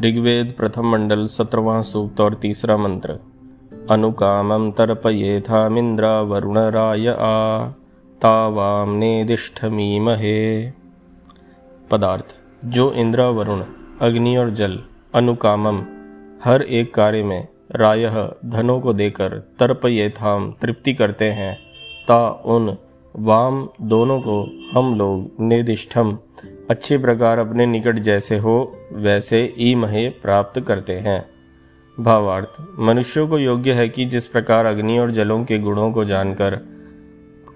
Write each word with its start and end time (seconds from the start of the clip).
ऋग्वेद 0.00 0.54
प्रथम 0.56 0.86
मंडल 0.86 1.26
सत्रवा 1.26 1.80
सूक्त 1.82 2.20
और 2.20 2.34
तीसरा 2.34 2.76
मंत्र। 2.76 3.12
अनुकामं 3.90 4.70
तर्पयेथामिन्द्र 4.70 6.06
वरुणराय 6.06 7.08
आ 7.08 7.68
तावाम 8.20 8.90
नेदिष्ठमीमहे। 8.90 10.70
पदार्थ, 11.90 12.36
जो 12.64 12.92
इंद्र, 12.92 13.22
वरुण, 13.22 13.64
अग्नि 14.00 14.36
और 14.36 14.50
जल 14.50 14.78
अनुकामम 15.14 15.82
हर 16.44 16.62
एक 16.62 16.94
कार्य 16.94 17.22
में 17.22 17.48
राय 17.76 18.32
धनों 18.44 18.80
को 18.80 18.92
देकर 18.92 19.38
तर्पयेथाम 19.58 20.52
तृप्ति 20.52 20.94
करते 20.94 21.30
हैं, 21.30 21.58
ता 22.08 22.42
उन 22.44 22.76
वाम 23.18 23.68
दोनों 23.82 24.20
को 24.20 24.34
हम 24.72 24.94
लोग 24.94 25.30
निर्दिष्टम, 25.40 26.18
अच्छे 26.70 26.98
प्रकार 26.98 27.38
अपने 27.38 27.66
निकट 27.66 27.98
जैसे 27.98 28.36
हो, 28.38 28.72
वैसे 28.92 29.54
ई 29.58 29.74
महे 29.74 30.08
प्राप्त 30.08 30.60
करते 30.60 30.92
हैं। 30.92 31.24
भावार्थ, 31.98 32.60
मनुष्यों 32.78 33.26
को 33.28 33.38
योग्य 33.38 33.72
है 33.72 33.88
कि 33.88 34.04
जिस 34.04 34.26
प्रकार 34.26 34.66
अग्नि 34.66 34.98
और 34.98 35.10
जलों 35.10 35.44
के 35.44 35.58
गुणों 35.58 35.90
को 35.92 36.04
जानकर 36.04 36.56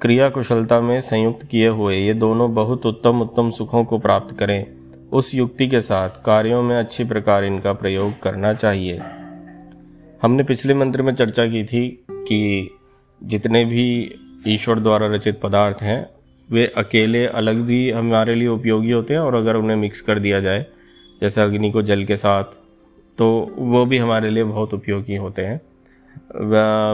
क्रिया 0.01 0.29
कुशलता 0.29 0.81
में 0.81 1.01
संयुक्त 1.01 1.47
किए 1.47 1.69
हुए 1.69 1.97
ये 1.97 2.15
दोनों 2.15 2.55
बहुत 2.55 2.87
उत्तम 2.87 3.21
उत्तम 3.21 3.51
सुखों 3.51 3.85
को 3.85 3.99
प्राप्त 3.99 4.37
करें, 4.39 4.67
उस 5.13 5.35
युक्ति 5.35 5.67
के 5.67 5.81
साथ 5.81 6.23
कार्यों 6.25 6.63
में 6.63 6.77
अच्छी 6.77 7.05
प्रकार 7.05 7.45
इनका 7.45 7.73
प्रयोग 7.73 8.21
करना 8.23 8.53
चाहिए। 8.55 9.01
हमने 10.23 10.43
पिछले 10.43 10.75
मंत्र 10.75 11.03
में 11.03 11.15
चर्चा 11.15 11.47
की 11.47 11.65
थी 11.65 12.05
कि 12.11 12.71
जितने 13.23 13.65
भी 13.65 14.19
ईश्वर 14.45 14.81
द्वारा 14.81 15.07
रचित 15.07 15.41
पदार्थ 15.41 15.83
हैं। 15.83 16.07
वे 16.49 16.67
अकेले 16.77 17.27
अलग 17.27 17.61
भी 17.63 17.91
हमारे 17.91 18.35
लिए 18.35 18.49
उपयोगी 18.49 18.91
होते 18.91 19.15
हैं 19.15 19.21
और 19.21 19.35
अगर 19.35 19.57
उन्हें 19.57 19.77
मिक्स 19.77 20.01
कर 20.01 20.19
दिया 20.19 20.41
जाए, 20.41 20.65
जैसे 21.23 21.41
अग्नि 21.41 21.71
को 21.71 21.83
जल 21.83 22.05
के 22.05 22.17
साथ 22.17 22.61
तो 23.19 23.29
वो 23.53 23.85
भी 23.87 23.99
हमारे 23.99 24.31
लिए 24.31 24.45
बहुत 24.45 24.75
उपयोगी 24.75 25.17
होते 25.17 25.43
हैं। 25.43 25.61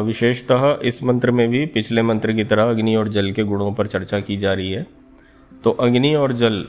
विशेषतः 0.03 0.79
इस 0.83 1.03
मंत्र 1.03 1.31
में 1.31 1.49
भी 1.49 1.65
पिछले 1.67 2.03
मंत्र 2.03 2.33
की 2.33 2.45
तरह 2.45 2.71
अग्नि 2.71 2.95
और 2.97 3.09
जल 3.09 3.31
के 3.33 3.45
गुणों 3.45 3.73
पर 3.73 3.87
चर्चा 3.87 4.21
की 4.21 4.37
जा 4.37 4.53
रही 4.53 4.73
है। 4.73 4.87
तो 5.65 5.71
अग्नि 5.71 6.15
और 6.15 6.33
जल, 6.33 6.65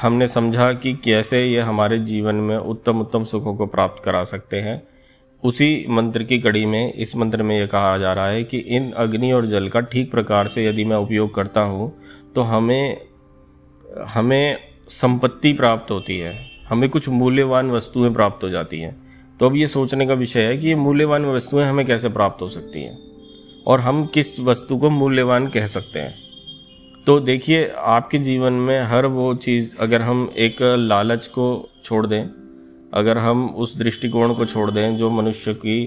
हमने 0.00 0.26
समझा 0.28 0.72
कि 0.72 0.92
कैसे 1.04 1.44
ये 1.44 1.60
हमारे 1.60 1.98
जीवन 2.00 2.34
में 2.34 2.56
उत्तम 2.56 3.00
उत्तम 3.00 3.24
सुखों 3.24 3.54
को 3.56 3.66
प्राप्त 3.66 4.02
करा 4.04 4.22
सकते 4.24 4.60
हैं। 4.60 4.82
उसी 5.44 5.86
मंत्र 5.88 6.22
की 6.22 6.38
कड़ी 6.38 6.66
में, 6.66 6.92
इस 6.92 7.16
मंत्र 7.16 7.42
में 7.42 7.58
यह 7.60 7.66
कहा 7.66 7.98
जा 7.98 8.12
रहा 8.12 8.28
है 8.28 8.44
कि 8.44 8.58
इन 8.58 8.90
अग्नि 8.92 9.32
और 9.32 9.46
जल 9.46 9.68
का 9.68 9.80
ठीक 9.80 10.10
प्रकार 10.10 10.48
से 10.48 10.66
यदि 10.66 10.84
मैं 10.84 10.96
उपयोग 10.96 11.34
करता 11.34 11.60
हूँ 11.60 11.92
तो 12.34 12.42
हमें 12.42 13.00
हमें 14.08 14.56
संपत्ति 14.88 15.52
प्राप्त 15.52 15.90
होती 15.90 16.18
है। 16.18 16.34
हमें 16.68 16.88
कुछ 16.90 17.08
मूल्यवान 17.08 17.70
वस्तुएँ 17.70 18.12
प्राप्त 18.14 18.44
हो 18.44 18.48
जाती 18.48 18.80
हैं। 18.80 19.10
तो 19.38 19.46
अब 19.46 19.56
ये 19.56 19.66
सोचने 19.66 20.06
का 20.06 20.14
विषय 20.14 20.42
है 20.42 20.58
कि 20.58 20.68
ये 20.68 20.74
मूल्यवान 20.74 21.24
वस्तुएँ 21.24 21.64
हमें 21.64 21.86
कैसे 21.86 22.08
प्राप्त 22.08 22.42
हो 22.42 22.48
सकती 22.48 22.82
हैं? 22.82 22.98
और 23.66 23.80
हम 23.80 24.06
किस 24.06 24.40
वस्तु 24.40 24.76
को 24.78 24.90
मूल्यवान 24.90 25.46
कह 25.46 25.66
सकते 25.66 26.00
हैं? 26.00 26.14
तो 27.06 27.20
देखिए, 27.20 27.72
आपके 27.76 28.18
जीवन 28.18 28.52
में 28.52 28.82
हर 28.82 29.06
वो 29.06 29.34
चीज़, 29.34 29.76
अगर 29.78 30.02
हम 30.02 30.32
एक 30.36 30.56
लालच 30.62 31.26
को 31.26 31.68
छोड़ 31.84 32.06
दें 32.06 32.39
अगर 32.92 33.18
हम 33.18 33.48
उस 33.56 33.76
दृष्टिकोण 33.78 34.34
को 34.34 34.44
छोड़ 34.44 34.70
दें 34.70 34.96
जो 34.96 35.10
मनुष्य 35.10 35.54
की 35.54 35.82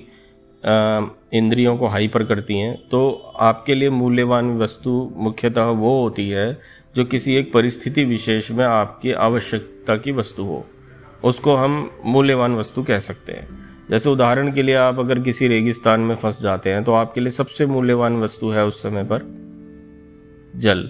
इंद्रियों 1.34 1.78
को 1.78 1.88
हाइपर 1.88 2.24
करती 2.24 2.58
हैं 2.58 2.76
तो 2.90 3.10
आपके 3.40 3.76
लिए 3.76 3.90
मूल्यवान 3.90 4.58
वस्तु 4.58 4.92
मुख्यतः 5.16 5.66
वो 5.66 6.02
होती 6.02 6.30
है 6.30 6.60
जो 6.96 7.06
किसी 7.06 7.36
एक 7.36 7.52
परिस्थिति 7.54 8.06
विशेष 8.06 8.52
में 8.52 8.66
आपकी 8.66 9.12
आवश्यकता 9.12 9.98
की 9.98 10.12
वस्तु 10.12 10.44
हो। 10.44 10.66
उसको 11.24 11.56
हम 11.56 11.90
मूल्यवान 12.06 12.56
वस्तु 12.56 12.84
कह 12.84 13.00
सकते 13.00 13.32
हैं। 13.32 13.48
जैसे 13.90 14.10
उदाहरण 14.10 14.52
के 14.54 14.62
लिए 14.62 14.76
आप 14.76 15.00
अगर 15.00 15.20
किसी 15.20 15.48
रेगिस्तान 15.48 16.00
में 16.00 16.16
फंस 16.16 16.42
जाते 16.42 16.70
हैं 16.70 16.84
तो 16.84 16.94
आपके 16.94 17.22
लिए 17.22 17.32
सबसे 17.32 17.66
मूल्यवान 17.66 18.22
वस्तु 18.22 18.50
है 18.50 18.66
उस 18.66 18.82
समय 18.84 19.04
पर 19.04 19.26
जल। 20.56 20.90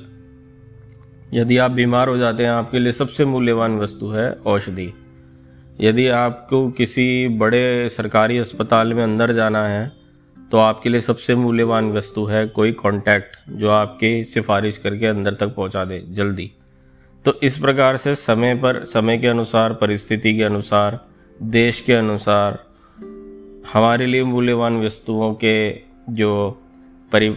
यदि 1.34 1.58
आप 1.58 1.72
बीमार 1.72 2.08
हो 2.08 2.18
जाते 2.18 2.44
हैं, 2.44 2.52
आपके 2.52 2.80
लिए 2.80 2.92
सबसे 2.92 3.26
मूल्यवान 3.26 3.78
वस्तु 3.80 4.08
है 4.08 4.32
औषधि। 4.34 4.94
यदि 5.82 6.08
आपको 6.08 6.70
किसी 6.72 7.28
बड़े 7.28 7.90
सरकारी 7.90 8.38
अस्पताल 8.38 8.94
में 8.94 9.04
अंदर 9.04 9.32
जाना 9.32 9.68
है 9.68 10.04
तो 10.52 10.58
आपके 10.58 10.90
लिए 10.90 11.02
सबसे 11.02 11.36
मूल्यवान 11.36 11.92
वस्तु 11.92 12.26
है 12.26 12.48
कोई 12.48 12.72
कांटेक्ट 12.72 13.50
जो 13.50 13.70
आपकी 13.70 14.24
सिफारिश 14.24 14.78
करके 14.78 15.06
अंदर 15.06 15.34
तक 15.34 15.48
पहुँचा 15.48 15.86
दे, 15.86 16.04
जल्दी। 16.10 16.52
तो 17.26 17.40
इस 17.44 17.58
प्रकार 17.58 17.98
से 17.98 18.16
समय 18.16 18.56
पर, 18.56 18.84
समय 18.84 19.18
के 19.18 19.28
अनुसार, 19.28 19.74
परिस्थिति 19.74 20.36
के 20.36 20.44
अनुसार, 20.44 21.06
देश 21.42 21.82
के 21.82 21.94
अनुसार, 21.94 22.64
हमारे 23.74 24.06
लिए 24.06 24.24
मूल्यवान 24.24 24.86
वस्तुओं 24.86 25.34
के 25.34 25.72
जो 26.10 26.62
परि 27.12 27.30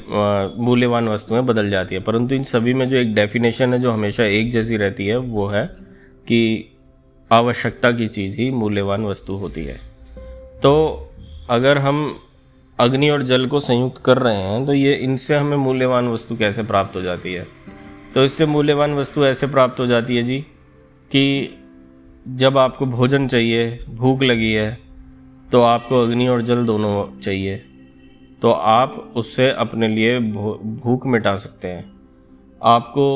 मूल्यवान 0.58 1.08
वस्तुएँ 1.08 1.42
बदल 1.42 1.70
जाती 1.70 1.94
है। 1.94 2.00
परंतु 2.00 2.34
इन 2.34 2.44
सभी 2.44 2.74
में 2.74 2.88
जो 2.88 2.96
एक 2.96 3.14
डेफिनेशन 3.14 3.74
है, 3.74 3.80
जो 3.80 3.90
हमेशा 3.90 4.24
एक 4.24 4.50
जैसी 4.50 4.76
रहती 4.76 5.06
है, 5.06 5.16
वो 5.16 5.46
है 5.46 5.66
कि 6.28 6.70
आवश्यकता 7.30 7.90
की 7.92 8.06
चीज़ 8.08 8.36
ही 8.36 8.50
मूल्यवान 8.50 9.04
वस्तु 9.04 9.34
होती 9.34 9.64
है। 9.64 9.80
तो 10.62 10.72
अगर 11.50 11.78
हम 11.78 11.98
अग्नि 12.78 13.08
और 13.10 13.22
जल 13.22 13.46
को 13.46 13.60
संयुक्त 13.60 14.02
कर 14.04 14.18
रहे 14.18 14.36
हैं 14.36 14.64
तो 14.66 14.74
ये 14.74 14.92
इनसे 14.94 15.36
हमें 15.36 15.56
मूल्यवान 15.56 16.08
वस्तु 16.08 16.36
कैसे 16.36 16.62
प्राप्त 16.62 16.96
हो 16.96 17.02
जाती 17.02 17.32
है? 17.32 17.46
तो 18.14 18.24
इससे 18.24 18.46
मूल्यवान 18.46 18.94
वस्तु 18.94 19.24
ऐसे 19.24 19.46
प्राप्त 19.46 19.80
हो 19.80 19.86
जाती 19.86 20.16
है 20.16 20.22
जी, 20.22 20.38
कि 21.10 21.54
जब 22.26 22.58
आपको 22.58 22.86
भोजन 22.86 23.28
चाहिए, 23.28 23.78
भूख 23.88 24.22
लगी 24.22 24.52
है 24.52 24.78
तो 25.52 25.62
आपको 25.62 26.02
अग्नि 26.02 26.26
और 26.28 26.42
जल 26.42 26.64
दोनों 26.64 27.20
चाहिए 27.20 27.56
तो 28.42 28.50
आप 28.50 28.96
उससे 29.16 29.50
अपने 29.50 29.88
लिए 29.88 30.18
भूख 30.20 31.06
मिटा 31.06 31.36
सकते 31.36 31.68
हैं। 31.68 31.84
आपको 32.62 33.06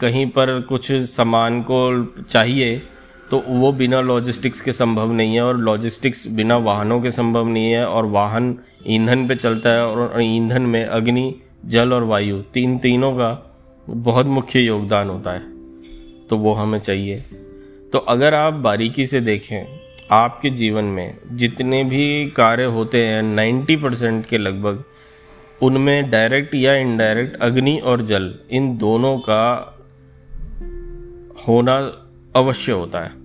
कहीं 0.00 0.26
पर 0.26 0.60
कुछ 0.60 0.92
सामान 0.92 1.60
को 1.62 2.04
चाहिए 2.22 2.82
तो 3.30 3.44
वो 3.48 3.72
बिना 3.72 4.00
लॉजिस्टिक्स 4.00 4.60
के 4.60 4.72
संभव 4.72 5.12
नहीं 5.12 5.34
है 5.34 5.42
और 5.42 5.56
लॉजिस्टिक्स 5.56 6.28
बिना 6.28 6.56
वाहनों 6.56 7.00
के 7.00 7.10
संभव 7.10 7.48
नहीं 7.48 7.72
है 7.72 7.86
और 7.86 8.06
वाहन 8.06 8.58
ईंधन 8.86 9.28
पे 9.28 9.34
चलता 9.34 9.70
है 9.70 9.86
और 9.86 10.20
ईंधन 10.20 10.62
में 10.62 10.86
अग्नि, 10.86 11.34
जल 11.66 11.92
और 11.92 12.04
वायु, 12.04 12.42
तीन 12.42 12.78
तीनों 12.78 13.12
का 13.12 13.56
बहुत 13.90 14.26
मुख्य 14.26 14.60
योगदान 14.60 15.08
होता 15.08 15.30
है। 15.30 15.42
तो 16.26 16.36
वो 16.36 16.52
हमें 16.52 16.78
चाहिए। 16.78 17.20
तो 17.92 17.98
अगर 17.98 18.34
आप 18.34 18.52
बारीकी 18.52 19.06
से 19.06 19.20
देखें, 19.20 19.80
आपके 20.10 20.50
जीवन 20.50 20.84
में 20.84 21.18
जितने 21.32 21.84
भी 21.84 22.30
कार्य 22.30 22.64
होते 22.64 23.06
हैं 23.06 23.22
नाइन्टी 23.22 23.76
परसेंट 23.76 24.26
के 24.26 24.38
लगभग, 24.38 24.84
उनमें 25.62 26.10
डायरेक्ट 26.10 26.54
या 26.54 26.74
इनडायरेक्ट 26.74 27.42
अग्नि 27.42 27.78
और 27.78 28.02
जल, 28.02 28.34
इन 28.50 28.78
दोनों 28.78 29.18
का 29.18 29.76
होना 31.48 32.06
अवश्य 32.36 32.72
होता 32.72 32.98
है। 32.98 33.19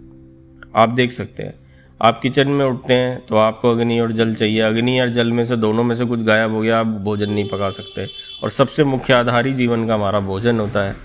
आप 0.75 0.89
देख 0.89 1.11
सकते 1.11 1.43
हैं। 1.43 1.53
आप 2.01 2.19
किचन 2.21 2.47
में 2.47 2.65
उठते 2.65 2.93
हैं 2.93 3.25
तो 3.25 3.35
आपको 3.35 3.71
अग्नि 3.71 3.99
और 3.99 4.11
जल 4.11 4.33
चाहिए। 4.35 4.59
अग्नि 4.59 4.99
और 4.99 5.09
जल 5.09 5.31
में 5.31 5.43
से 5.43 5.55
दोनों 5.57 5.83
में 5.83 5.95
से 5.95 6.05
कुछ 6.05 6.19
गायब 6.19 6.51
हो 6.51 6.61
गया, 6.61 6.79
आप 6.79 6.85
भोजन 6.85 7.29
नहीं 7.29 7.47
पका 7.49 7.69
सकते। 7.69 8.07
और 8.43 8.49
सबसे 8.49 8.83
मुख्य 8.83 9.13
आधार 9.13 9.47
ही 9.47 9.53
जीवन 9.53 9.87
का 9.87 9.93
हमारा 9.93 10.19
भोजन 10.19 10.59
होता 10.59 10.79
है। 10.79 10.95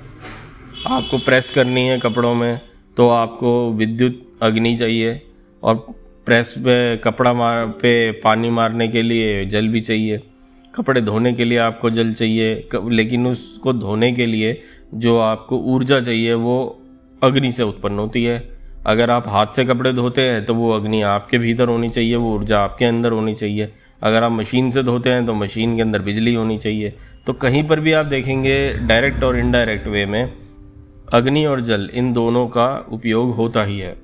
आपको 0.87 1.19
प्रेस 1.19 1.51
करनी 1.51 1.87
है 1.89 1.99
कपड़ों 1.99 2.35
में 2.35 2.61
तो 2.97 3.09
आपको 3.09 3.73
विद्युत 3.73 4.39
अग्नि 4.43 4.77
चाहिए 4.77 5.23
और 5.63 5.75
प्रेस 6.27 6.55
पे 6.59 6.97
कपड़ा 6.97 7.33
मार 7.33 7.67
पे 7.67 8.11
पानी 8.13 8.51
मारने 8.51 8.89
के 8.89 9.03
लिए 9.03 9.45
जल 9.47 9.69
भी 9.69 9.81
चाहिए। 9.81 10.21
कपड़े 10.75 11.01
धोने 11.01 11.33
के 11.33 11.45
लिए 11.45 11.59
आपको 11.59 11.91
जल 11.91 12.13
चाहिए। 12.13 12.69
लेकिन 12.89 13.27
उसको 13.27 13.73
धोने 13.73 14.13
के 14.13 14.27
लिए 14.27 14.61
जो 14.95 15.19
आपको 15.19 15.59
ऊर्जा 15.59 16.01
चाहिए 16.01 16.35
वो 16.35 16.83
अग्नि 17.23 17.53
से 17.53 17.63
उत्पन्न 17.63 17.99
होती 17.99 18.25
है। 18.25 18.60
अगर 18.81 19.11
आप 19.11 19.29
हाथ 19.29 19.47
से 19.57 19.65
कपड़े 19.65 19.93
धोते 19.93 20.23
हैं 20.23 20.45
तो 20.45 20.55
वो 20.55 20.71
अग्नि 20.73 21.01
आपके 21.03 21.39
भीतर 21.39 21.69
होनी 21.69 21.89
चाहिए, 21.89 22.17
वो 22.17 22.35
ऊर्जा 22.35 22.61
आपके 22.61 22.85
अंदर 22.85 23.13
होनी 23.13 23.35
चाहिए। 23.35 23.73
अगर 24.03 24.23
आप 24.23 24.33
मशीन 24.33 24.71
से 24.71 24.83
धोते 24.83 25.11
हैं 25.11 25.25
तो 25.27 25.35
मशीन 25.35 25.75
के 25.77 25.83
अंदर 25.83 26.03
बिजली 26.03 26.35
होनी 26.35 26.59
चाहिए। 26.59 26.95
तो 27.27 27.33
कहीं 27.33 27.63
पर 27.63 27.81
भी 27.81 27.93
आप 27.93 28.07
देखेंगे 28.07 28.73
डायरेक्ट 28.79 29.25
और 29.25 29.39
इनडायरेक्ट 29.39 29.87
वे 29.87 30.05
में, 30.07 30.33
अग्नि 31.13 31.45
और 31.45 31.61
जल, 31.61 31.89
इन 31.95 32.13
दोनों 32.13 32.47
का 32.49 32.69
उपयोग 32.93 33.35
होता 33.35 33.65
ही 33.65 33.79
है। 33.79 33.97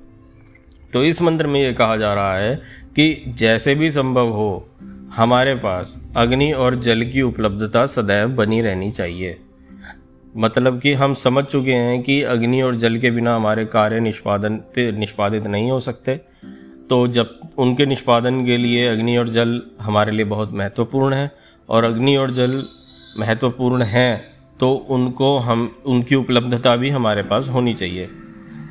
तो 0.93 1.03
इस 1.03 1.21
मंत्र 1.21 1.47
में 1.47 1.59
ये 1.61 1.73
कहा 1.73 1.95
जा 1.97 2.13
रहा 2.13 2.37
है 2.37 2.55
कि 2.95 3.33
जैसे 3.37 3.75
भी 3.75 3.89
संभव 3.91 4.29
हो, 4.29 4.67
हमारे 5.15 5.55
पास 5.55 5.97
अग्नि 6.17 6.51
और 6.51 6.75
जल 6.75 7.03
की 7.03 7.21
उपलब्धता 7.21 7.85
सदैव 7.85 8.29
बनी 8.29 8.61
रहनी 8.61 8.91
चाहिए। 8.91 9.37
मतलब 10.37 10.79
कि 10.81 10.93
हम 10.93 11.13
समझ 11.15 11.43
चुके 11.43 11.73
हैं 11.73 12.01
कि 12.03 12.21
अग्नि 12.25 12.61
और 12.61 12.75
जल 12.75 12.97
के 12.97 13.11
बिना 13.11 13.35
हमारे 13.35 13.65
कार्य 13.67 13.99
निष्पादन 13.99 14.59
निष्पादित 14.99 15.47
नहीं 15.47 15.71
हो 15.71 15.79
सकते। 15.79 16.15
तो 16.89 17.07
जब 17.07 17.39
उनके 17.57 17.85
निष्पादन 17.85 18.45
के 18.45 18.57
लिए 18.57 18.87
अग्नि 18.87 19.17
और 19.17 19.29
जल 19.29 19.61
हमारे 19.81 20.11
लिए 20.11 20.25
बहुत 20.25 20.51
महत्वपूर्ण 20.53 21.13
है 21.13 21.31
और 21.69 21.83
अग्नि 21.83 22.15
और 22.15 22.31
जल 22.31 22.63
महत्वपूर्ण 23.19 23.83
हैं 23.85 24.37
तो 24.59 24.71
उनको 24.89 25.37
हम, 25.37 25.75
उनकी 25.85 26.15
उपलब्धता 26.15 26.75
भी 26.75 26.89
हमारे 26.89 27.23
पास 27.23 27.49
होनी 27.49 27.73
चाहिए। 27.73 28.05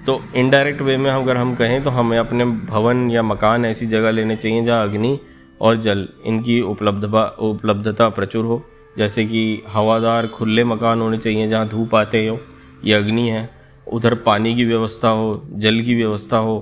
तो 0.06 0.20
इनडायरेक्ट 0.36 0.80
वे 0.82 0.96
में 0.96 1.10
अगर 1.10 1.36
हम 1.36 1.54
कहें 1.54 1.82
तो 1.84 1.90
हमें 1.90 2.18
अपने 2.18 2.44
भवन 2.44 3.10
या 3.10 3.22
मकान 3.22 3.64
ऐसी 3.64 3.86
जगह 3.86 4.10
लेने 4.10 4.36
चाहिए 4.36 4.64
जहाँ 4.64 4.88
अग्नि 4.88 5.18
और 5.60 5.76
जल 5.76 6.08
इनकी 6.26 6.60
उपलब्ध 6.60 7.04
उपलब्धता 7.04 8.08
प्रचुर 8.08 8.44
हो। 8.44 8.62
जैसे 8.98 9.24
कि 9.24 9.62
हवादार 9.68 10.26
खुले 10.26 10.64
मकान 10.64 11.00
होने 11.00 11.18
चाहिए 11.18 11.48
जहाँ 11.48 11.68
धूप 11.68 11.94
आते 11.94 12.26
हो 12.26 12.38
ये 12.84 12.94
अग्नि 12.94 13.28
है, 13.28 13.48
उधर 13.86 14.14
पानी 14.22 14.54
की 14.54 14.64
व्यवस्था 14.64 15.08
हो, 15.08 15.42
जल 15.46 15.80
की 15.80 15.94
व्यवस्था 15.94 16.38
हो 16.38 16.58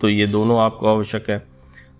तो 0.00 0.08
ये 0.08 0.26
दोनों 0.26 0.58
आपको 0.60 0.88
आवश्यक 0.88 1.30
है। 1.30 1.42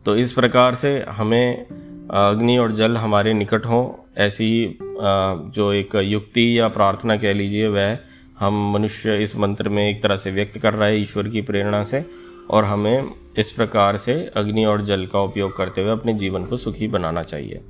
तो 0.06 0.16
इस 0.16 0.32
प्रकार 0.32 0.74
से 0.74 0.98
हमें 1.08 1.66
अग्नि 2.12 2.56
और 2.58 2.72
जल 2.72 2.96
हमारे 2.96 3.32
निकट 3.34 3.66
हों, 3.66 3.88
ऐसी 4.16 4.78
जो 4.80 5.72
एक 5.72 5.94
युक्ति 5.96 6.58
या 6.58 6.68
प्रार्थना 6.68 7.16
कह 7.16 7.32
लीजिए, 7.32 7.68
वह 7.68 7.96
हम 8.38 8.72
मनुष्य 8.72 9.16
इस 9.22 9.36
मंत्र 9.36 9.68
में 9.68 9.88
एक 9.88 10.02
तरह 10.02 10.16
से 10.16 10.30
व्यक्त 10.30 10.58
कर 10.58 10.74
रहा 10.74 10.88
है 10.88 11.00
ईश्वर 11.00 11.28
की 11.28 11.42
प्रेरणा 11.42 11.82
से, 11.84 12.04
और 12.50 12.64
हमें 12.64 13.10
इस 13.38 13.50
प्रकार 13.50 13.96
से 13.96 14.14
अग्नि 14.36 14.64
और 14.64 14.82
जल 14.82 15.06
का 15.06 15.20
उपयोग 15.20 15.56
करते 15.56 15.82
हुए 15.82 15.92
अपने 15.92 16.14
जीवन 16.14 16.44
को 16.44 16.56
सुखी 16.56 16.88
बनाना 16.88 17.22
चाहिए। 17.22 17.60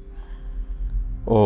ओ 1.28 1.38